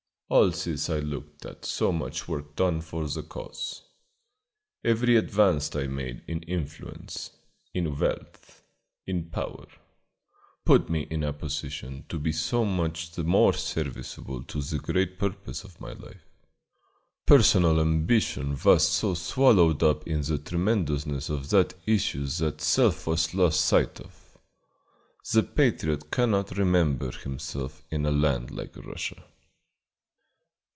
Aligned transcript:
All 0.33 0.49
this 0.49 0.89
I 0.89 0.99
looked 0.99 1.45
at 1.45 1.63
as 1.65 1.69
so 1.69 1.91
much 1.91 2.25
work 2.25 2.55
done 2.55 2.79
for 2.79 3.05
the 3.05 3.21
cause. 3.21 3.81
Every 4.81 5.17
advance 5.17 5.75
I 5.75 5.87
made 5.87 6.23
in 6.25 6.41
influence, 6.43 7.31
in 7.73 7.99
wealth, 7.99 8.63
in 9.05 9.29
power, 9.29 9.65
put 10.65 10.89
me 10.89 11.01
in 11.09 11.25
a 11.25 11.33
position 11.33 12.05
to 12.07 12.17
be 12.17 12.31
so 12.31 12.63
much 12.63 13.11
the 13.11 13.25
more 13.25 13.51
serviceable 13.51 14.43
to 14.45 14.61
the 14.61 14.77
great 14.79 15.19
purpose 15.19 15.65
of 15.65 15.81
my 15.81 15.91
life. 15.91 16.23
Personal 17.25 17.81
ambition 17.81 18.57
was 18.63 18.87
so 18.87 19.13
swallowed 19.13 19.83
up 19.83 20.07
in 20.07 20.21
the 20.21 20.37
tremendousness 20.37 21.27
of 21.29 21.49
that 21.49 21.73
issue 21.85 22.25
that 22.27 22.61
self 22.61 23.05
was 23.05 23.33
lost 23.33 23.65
sight 23.65 23.99
of. 23.99 24.37
The 25.33 25.43
patriot 25.43 26.09
cannot 26.09 26.57
remember 26.57 27.11
himself 27.11 27.83
in 27.91 28.05
a 28.05 28.11
land 28.11 28.49
like 28.51 28.77
Russia. 28.77 29.25